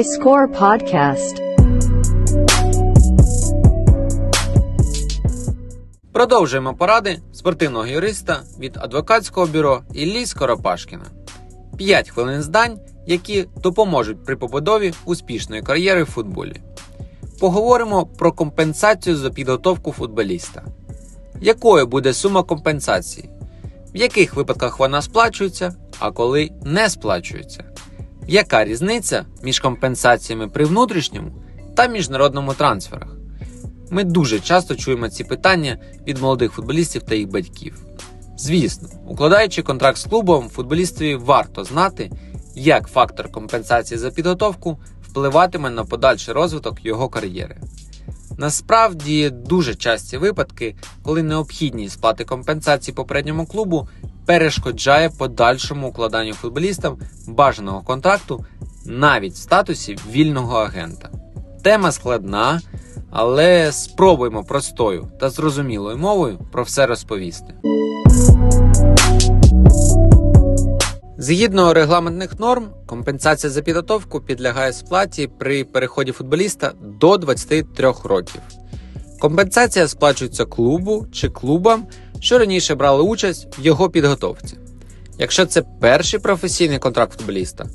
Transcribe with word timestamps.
iScore 0.00 0.58
Podcast. 0.60 1.36
Продовжуємо 6.12 6.74
поради 6.74 7.18
спортивного 7.32 7.86
юриста 7.86 8.42
від 8.58 8.76
адвокатського 8.76 9.46
бюро 9.46 9.82
Іллі 9.94 10.26
Скоропашкіна. 10.26 11.04
5 11.76 12.10
хвилин 12.10 12.42
здань, 12.42 12.78
які 13.06 13.48
допоможуть 13.56 14.24
при 14.24 14.36
побудові 14.36 14.92
успішної 15.04 15.62
кар'єри 15.62 16.02
в 16.02 16.06
футболі. 16.06 16.56
Поговоримо 17.40 18.06
про 18.06 18.32
компенсацію 18.32 19.16
за 19.16 19.30
підготовку 19.30 19.92
футболіста. 19.92 20.64
Якою 21.40 21.86
буде 21.86 22.12
сума 22.12 22.42
компенсації? 22.42 23.30
В 23.94 23.96
яких 23.96 24.34
випадках 24.34 24.78
вона 24.78 25.02
сплачується, 25.02 25.74
а 25.98 26.10
коли 26.10 26.50
не 26.64 26.90
сплачується? 26.90 27.71
Яка 28.28 28.64
різниця 28.64 29.24
між 29.42 29.60
компенсаціями 29.60 30.48
при 30.48 30.64
внутрішньому 30.64 31.32
та 31.76 31.86
міжнародному 31.86 32.54
трансферах? 32.54 33.16
Ми 33.90 34.04
дуже 34.04 34.40
часто 34.40 34.74
чуємо 34.74 35.08
ці 35.08 35.24
питання 35.24 35.78
від 36.06 36.18
молодих 36.18 36.52
футболістів 36.52 37.02
та 37.02 37.14
їх 37.14 37.28
батьків. 37.28 37.86
Звісно, 38.36 38.88
укладаючи 39.06 39.62
контракт 39.62 39.98
з 39.98 40.04
клубом, 40.04 40.48
футболістові 40.48 41.14
варто 41.14 41.64
знати, 41.64 42.10
як 42.54 42.88
фактор 42.88 43.32
компенсації 43.32 43.98
за 43.98 44.10
підготовку 44.10 44.78
впливатиме 45.02 45.70
на 45.70 45.84
подальший 45.84 46.34
розвиток 46.34 46.84
його 46.84 47.08
кар'єри. 47.08 47.60
Насправді 48.38 49.30
дуже 49.30 49.74
часті 49.74 50.18
випадки, 50.18 50.76
коли 51.02 51.22
необхідність 51.22 51.94
сплати 51.94 52.24
компенсації 52.24 52.94
попередньому 52.94 53.46
клубу 53.46 53.88
перешкоджає 54.26 55.10
подальшому 55.10 55.88
укладанню 55.88 56.34
футболістам 56.34 56.98
бажаного 57.26 57.80
контракту 57.80 58.44
навіть 58.86 59.32
в 59.32 59.36
статусі 59.36 59.98
вільного 60.10 60.58
агента. 60.58 61.10
Тема 61.62 61.92
складна, 61.92 62.60
але 63.10 63.72
спробуємо 63.72 64.44
простою 64.44 65.08
та 65.20 65.30
зрозумілою 65.30 65.98
мовою 65.98 66.38
про 66.52 66.62
все 66.62 66.86
розповісти. 66.86 67.54
Згідно 71.18 71.74
регламентних 71.74 72.40
норм, 72.40 72.68
компенсація 72.86 73.50
за 73.50 73.62
підготовку 73.62 74.20
підлягає 74.20 74.72
сплаті 74.72 75.26
при 75.38 75.64
переході 75.64 76.12
футболіста 76.12 76.72
до 77.00 77.16
23 77.16 77.92
років. 78.04 78.40
Компенсація 79.20 79.88
сплачується 79.88 80.44
клубу 80.44 81.06
чи 81.12 81.28
клубам, 81.28 81.86
що 82.22 82.38
раніше 82.38 82.74
брали 82.74 83.02
участь 83.02 83.58
в 83.58 83.64
його 83.64 83.90
підготовці. 83.90 84.56
Якщо 85.18 85.46
це 85.46 85.62
перший 85.80 86.20
професійний 86.20 86.78
контракт 86.78 87.18
футболіста, 87.18 87.66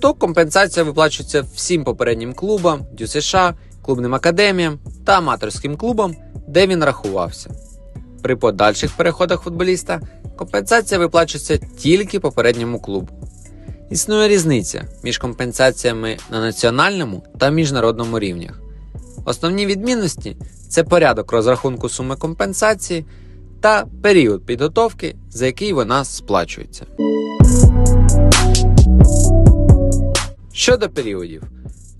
то 0.00 0.14
компенсація 0.14 0.84
виплачується 0.84 1.44
всім 1.54 1.84
попереднім 1.84 2.34
клубам, 2.34 2.86
ДЮСШ, 2.92 3.36
клубним 3.82 4.14
академіям 4.14 4.78
та 5.04 5.18
аматорським 5.18 5.76
клубам, 5.76 6.16
де 6.48 6.66
він 6.66 6.84
рахувався. 6.84 7.50
При 8.22 8.36
подальших 8.36 8.96
переходах 8.96 9.42
футболіста 9.42 10.00
компенсація 10.36 11.00
виплачується 11.00 11.58
тільки 11.78 12.20
попередньому 12.20 12.80
клубу. 12.80 13.08
Існує 13.90 14.28
різниця 14.28 14.84
між 15.02 15.18
компенсаціями 15.18 16.16
на 16.30 16.40
національному 16.40 17.24
та 17.38 17.50
міжнародному 17.50 18.18
рівнях. 18.18 18.60
Основні 19.24 19.66
відмінності 19.66 20.36
це 20.68 20.84
порядок 20.84 21.32
розрахунку 21.32 21.88
суми 21.88 22.16
компенсації 22.16 23.04
та 23.64 23.86
період 24.02 24.46
підготовки, 24.46 25.16
за 25.30 25.46
який 25.46 25.72
вона 25.72 26.04
сплачується. 26.04 26.86
Щодо 30.52 30.88
періодів, 30.88 31.42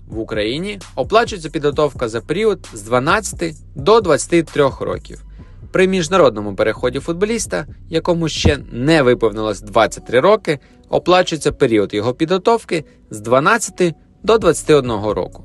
в 0.07 0.19
Україні 0.19 0.79
оплачується 0.95 1.49
підготовка 1.49 2.09
за 2.09 2.21
період 2.21 2.69
з 2.73 2.81
12 2.81 3.55
до 3.75 4.01
23 4.01 4.69
років. 4.79 5.23
При 5.71 5.87
міжнародному 5.87 6.55
переході 6.55 6.99
футболіста, 6.99 7.65
якому 7.89 8.29
ще 8.29 8.57
не 8.71 9.01
виповнилось 9.01 9.61
23 9.61 10.19
роки, 10.19 10.59
оплачується 10.89 11.51
період 11.51 11.93
його 11.93 12.13
підготовки 12.13 12.83
з 13.09 13.19
12 13.19 13.93
до 14.23 14.37
21 14.37 14.91
року. 14.91 15.43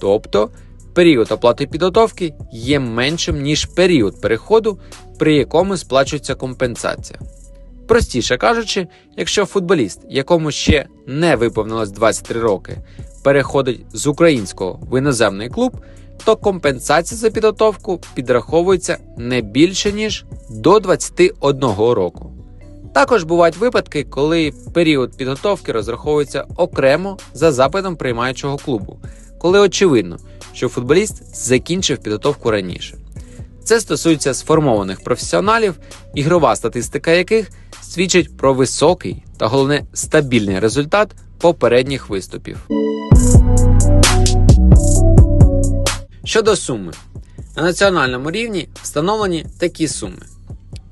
Тобто 0.00 0.50
період 0.94 1.32
оплати 1.32 1.66
підготовки 1.66 2.34
є 2.52 2.80
меншим, 2.80 3.42
ніж 3.42 3.64
період 3.64 4.20
переходу, 4.20 4.78
при 5.22 5.34
якому 5.34 5.76
сплачується 5.76 6.34
компенсація. 6.34 7.18
Простіше 7.86 8.36
кажучи, 8.36 8.86
якщо 9.16 9.44
футболіст, 9.46 10.00
якому 10.08 10.50
ще 10.50 10.86
не 11.06 11.36
виповнилось 11.36 11.90
23 11.90 12.40
роки, 12.40 12.78
переходить 13.24 13.80
з 13.92 14.06
українського 14.06 14.80
в 14.90 14.98
іноземний 14.98 15.48
клуб, 15.48 15.76
то 16.24 16.36
компенсація 16.36 17.18
за 17.18 17.30
підготовку 17.30 18.00
підраховується 18.14 18.98
не 19.16 19.40
більше 19.40 19.92
ніж 19.92 20.24
до 20.50 20.80
21 20.80 21.60
року. 21.76 22.32
Також 22.94 23.24
бувають 23.24 23.56
випадки, 23.56 24.04
коли 24.04 24.52
період 24.74 25.16
підготовки 25.16 25.72
розраховується 25.72 26.44
окремо 26.56 27.18
за 27.34 27.52
запитом 27.52 27.96
приймаючого 27.96 28.56
клубу, 28.56 28.98
коли 29.38 29.60
очевидно, 29.60 30.16
що 30.52 30.68
футболіст 30.68 31.36
закінчив 31.36 31.98
підготовку 31.98 32.50
раніше. 32.50 33.01
Це 33.64 33.80
стосується 33.80 34.34
сформованих 34.34 35.00
професіоналів, 35.00 35.74
ігрова 36.14 36.56
статистика 36.56 37.10
яких 37.10 37.50
свідчить 37.82 38.36
про 38.36 38.54
високий 38.54 39.24
та 39.38 39.46
головне 39.46 39.84
стабільний 39.92 40.58
результат 40.58 41.08
попередніх 41.38 42.08
виступів. 42.08 42.68
Щодо 46.24 46.56
суми, 46.56 46.92
на 47.56 47.62
національному 47.62 48.30
рівні 48.30 48.68
встановлені 48.82 49.46
такі 49.58 49.88
суми. 49.88 50.26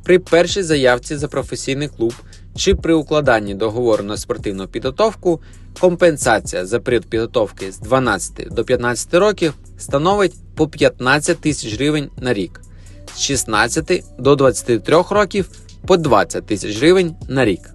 При 0.05 0.19
першій 0.19 0.63
заявці 0.63 1.17
за 1.17 1.29
професійний 1.29 1.89
клуб 1.89 2.15
чи 2.61 2.75
при 2.75 2.95
укладанні 2.95 3.55
договору 3.55 4.05
на 4.05 4.17
спортивну 4.17 4.69
підготовку 4.69 5.41
компенсація 5.81 6.67
за 6.67 6.81
період 6.81 7.07
підготовки 7.07 7.73
з 7.73 7.79
12 7.79 8.49
до 8.51 8.65
15 8.65 9.15
років 9.15 9.55
становить 9.79 10.35
по 10.55 10.69
15 10.69 11.41
тисяч 11.41 11.75
гривень 11.75 12.11
на 12.17 12.35
рік, 12.35 12.61
з 13.15 13.21
16 13.21 14.05
до 14.19 14.37
23 14.37 15.05
років 15.11 15.49
по 15.87 15.97
20 15.97 16.47
тисяч 16.47 16.79
гривень 16.79 17.15
на 17.29 17.45
рік. 17.45 17.71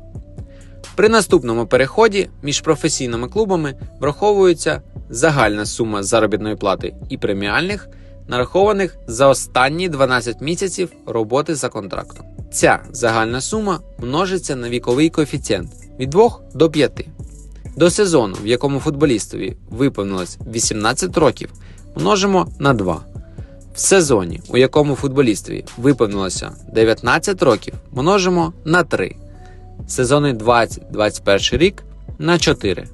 При 0.95 1.09
наступному 1.09 1.67
переході 1.67 2.29
між 2.43 2.61
професійними 2.61 3.27
клубами 3.27 3.75
враховується 3.99 4.81
загальна 5.09 5.65
сума 5.65 6.03
заробітної 6.03 6.55
плати 6.55 6.95
і 7.09 7.17
преміальних, 7.17 7.89
нарахованих 8.27 8.97
за 9.07 9.27
останні 9.27 9.89
12 9.89 10.41
місяців 10.41 10.91
роботи 11.05 11.55
за 11.55 11.69
контрактом. 11.69 12.34
Ця 12.55 12.79
загальна 12.91 13.41
сума 13.41 13.79
множиться 13.99 14.55
на 14.55 14.69
віковий 14.69 15.09
коефіцієнт 15.09 15.71
від 15.99 16.09
2 16.09 16.39
до 16.53 16.69
5. 16.69 17.07
До 17.75 17.89
сезону, 17.89 18.35
в 18.43 18.47
якому 18.47 18.79
футболістові 18.79 19.57
виповнилось 19.69 20.37
18 20.53 21.17
років, 21.17 21.49
множимо 21.95 22.47
на 22.59 22.73
2. 22.73 22.99
В 23.73 23.79
сезоні, 23.79 24.41
у 24.49 24.57
якому 24.57 24.95
футболістові 24.95 25.65
виповнилося 25.77 26.51
19 26.73 27.43
років, 27.43 27.73
множимо 27.91 28.53
на 28.65 28.83
3. 28.83 29.15
Сезони 29.87 30.33
20-21 30.33 31.57
рік 31.57 31.83
на 32.19 32.39
4. 32.39 32.87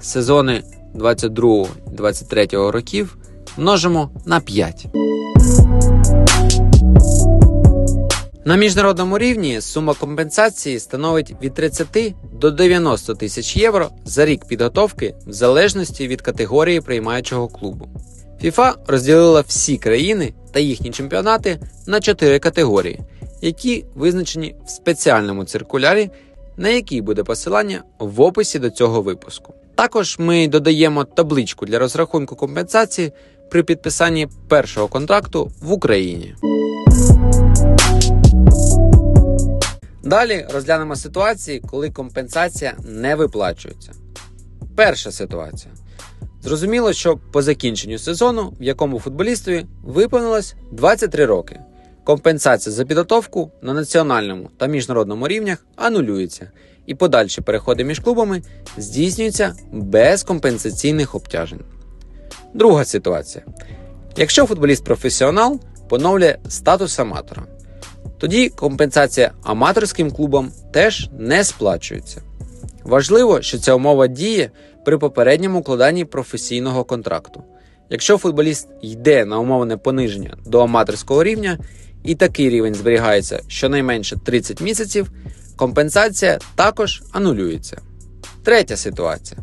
Сезони 0.00 0.62
22-23 0.94 2.70
років 2.70 3.16
множимо 3.56 4.10
на 4.26 4.40
5. 4.40 4.86
На 8.46 8.56
міжнародному 8.56 9.18
рівні 9.18 9.60
сума 9.60 9.94
компенсації 9.94 10.78
становить 10.78 11.34
від 11.42 11.54
30 11.54 12.14
до 12.32 12.50
90 12.50 13.14
тисяч 13.14 13.56
євро 13.56 13.90
за 14.04 14.24
рік 14.24 14.44
підготовки 14.44 15.14
в 15.26 15.32
залежності 15.32 16.08
від 16.08 16.20
категорії 16.20 16.80
приймаючого 16.80 17.48
клубу. 17.48 17.88
FIFA 18.44 18.74
розділила 18.86 19.40
всі 19.40 19.76
країни 19.76 20.32
та 20.52 20.60
їхні 20.60 20.90
чемпіонати 20.90 21.60
на 21.86 22.00
4 22.00 22.38
категорії, 22.38 23.00
які 23.42 23.84
визначені 23.94 24.54
в 24.66 24.70
спеціальному 24.70 25.44
циркулярі, 25.44 26.10
на 26.56 26.68
який 26.68 27.00
буде 27.00 27.22
посилання 27.22 27.82
в 27.98 28.20
описі 28.20 28.58
до 28.58 28.70
цього 28.70 29.02
випуску. 29.02 29.54
Також 29.74 30.16
ми 30.18 30.48
додаємо 30.48 31.04
табличку 31.04 31.66
для 31.66 31.78
розрахунку 31.78 32.36
компенсації 32.36 33.12
при 33.50 33.62
підписанні 33.62 34.28
першого 34.48 34.88
контракту 34.88 35.50
в 35.60 35.72
Україні. 35.72 36.34
Далі 40.14 40.46
розглянемо 40.50 40.96
ситуації, 40.96 41.62
коли 41.70 41.90
компенсація 41.90 42.74
не 42.84 43.14
виплачується. 43.14 43.92
Перша 44.76 45.12
ситуація. 45.12 45.74
Зрозуміло, 46.42 46.92
що 46.92 47.18
по 47.32 47.42
закінченню 47.42 47.98
сезону, 47.98 48.52
в 48.60 48.62
якому 48.62 49.00
футболістові 49.00 49.66
виповнилось 49.84 50.54
23 50.72 51.24
роки, 51.24 51.60
компенсація 52.04 52.74
за 52.74 52.84
підготовку 52.84 53.50
на 53.62 53.74
національному 53.74 54.50
та 54.56 54.66
міжнародному 54.66 55.28
рівнях 55.28 55.66
анулюється, 55.76 56.50
і 56.86 56.94
подальші 56.94 57.40
переходи 57.40 57.84
між 57.84 57.98
клубами 57.98 58.42
здійснюються 58.76 59.54
без 59.72 60.22
компенсаційних 60.22 61.14
обтяжень. 61.14 61.64
Друга 62.54 62.84
ситуація. 62.84 63.44
Якщо 64.16 64.46
футболіст 64.46 64.84
професіонал 64.84 65.60
поновлює 65.88 66.38
статус 66.48 66.98
аматора, 66.98 67.46
тоді 68.24 68.48
компенсація 68.48 69.32
аматорським 69.42 70.10
клубам 70.10 70.52
теж 70.72 71.08
не 71.18 71.44
сплачується. 71.44 72.22
Важливо, 72.84 73.42
що 73.42 73.58
ця 73.58 73.74
умова 73.74 74.06
діє 74.06 74.50
при 74.84 74.98
попередньому 74.98 75.58
укладанні 75.58 76.04
професійного 76.04 76.84
контракту. 76.84 77.42
Якщо 77.90 78.18
футболіст 78.18 78.68
йде 78.82 79.24
на 79.24 79.38
умовне 79.38 79.76
пониження 79.76 80.36
до 80.46 80.60
аматорського 80.60 81.24
рівня, 81.24 81.58
і 82.04 82.14
такий 82.14 82.50
рівень 82.50 82.74
зберігається 82.74 83.40
щонайменше 83.48 84.16
30 84.24 84.60
місяців, 84.60 85.10
компенсація 85.56 86.38
також 86.54 87.02
анулюється. 87.12 87.80
Третя 88.44 88.76
ситуація. 88.76 89.40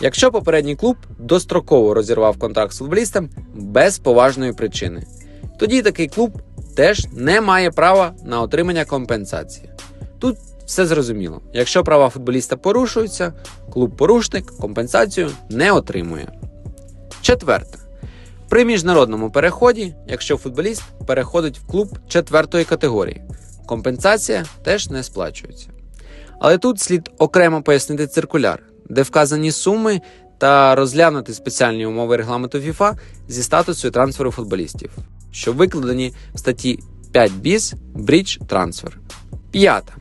Якщо 0.00 0.30
попередній 0.30 0.76
клуб 0.76 0.96
достроково 1.18 1.94
розірвав 1.94 2.38
контракт 2.38 2.72
з 2.72 2.78
футболістом 2.78 3.30
без 3.54 3.98
поважної 3.98 4.52
причини, 4.52 5.02
тоді 5.58 5.82
такий 5.82 6.08
клуб 6.08 6.42
теж 6.74 7.06
не 7.12 7.40
має 7.40 7.70
права 7.70 8.12
на 8.24 8.40
отримання 8.40 8.84
компенсації. 8.84 9.70
Тут 10.18 10.36
все 10.66 10.86
зрозуміло. 10.86 11.40
Якщо 11.52 11.84
права 11.84 12.08
футболіста 12.08 12.56
порушуються, 12.56 13.32
клуб-порушник 13.72 14.46
компенсацію 14.46 15.30
не 15.50 15.72
отримує. 15.72 16.28
Четверте. 17.20 17.78
При 18.48 18.64
міжнародному 18.64 19.30
переході, 19.30 19.94
якщо 20.08 20.36
футболіст 20.36 20.82
переходить 21.06 21.58
в 21.58 21.66
клуб 21.66 21.98
четвертої 22.08 22.64
категорії, 22.64 23.22
компенсація 23.66 24.44
теж 24.64 24.90
не 24.90 25.02
сплачується. 25.02 25.68
Але 26.40 26.58
тут 26.58 26.80
слід 26.80 27.10
окремо 27.18 27.62
пояснити 27.62 28.06
циркуляр, 28.06 28.62
де 28.88 29.02
вказані 29.02 29.52
суми 29.52 30.00
та 30.38 30.74
розглянути 30.74 31.34
спеціальні 31.34 31.86
умови 31.86 32.16
регламенту 32.16 32.58
FIFA 32.58 32.94
зі 33.28 33.42
статусу 33.42 33.90
трансферу 33.90 34.30
футболістів, 34.30 34.90
що 35.32 35.52
викладені 35.52 36.12
в 36.34 36.38
статті 36.38 36.78
5 37.12 37.32
біз 37.32 37.74
Bridge 37.94 38.46
Transfer. 38.46 38.90
П'ята. 39.50 39.92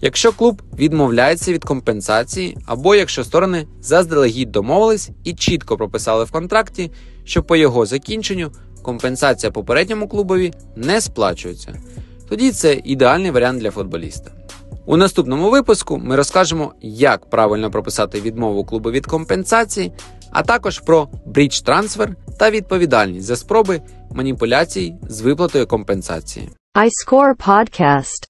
Якщо 0.00 0.32
клуб 0.32 0.62
відмовляється 0.78 1.52
від 1.52 1.64
компенсації, 1.64 2.58
або 2.66 2.94
якщо 2.94 3.24
сторони 3.24 3.66
заздалегідь 3.80 4.52
домовились 4.52 5.10
і 5.24 5.34
чітко 5.34 5.76
прописали 5.76 6.24
в 6.24 6.30
контракті, 6.30 6.90
що 7.24 7.42
по 7.42 7.56
його 7.56 7.86
закінченню 7.86 8.52
компенсація 8.82 9.52
попередньому 9.52 10.08
клубові 10.08 10.52
не 10.76 11.00
сплачується, 11.00 11.82
тоді 12.28 12.52
це 12.52 12.80
ідеальний 12.84 13.30
варіант 13.30 13.60
для 13.60 13.70
футболіста. 13.70 14.35
У 14.88 14.96
наступному 14.96 15.50
випуску 15.50 15.98
ми 15.98 16.16
розкажемо, 16.16 16.72
як 16.82 17.30
правильно 17.30 17.70
прописати 17.70 18.20
відмову 18.20 18.64
клубу 18.64 18.90
від 18.90 19.06
компенсації, 19.06 19.92
а 20.30 20.42
також 20.42 20.78
про 20.78 21.08
брідж 21.26 21.60
трансфер 21.60 22.16
та 22.38 22.50
відповідальність 22.50 23.26
за 23.26 23.36
спроби 23.36 23.80
маніпуляцій 24.10 24.94
з 25.08 25.20
виплатою 25.20 25.66
компенсації. 25.66 26.50
iScore 26.74 27.36
Podcast. 27.46 28.26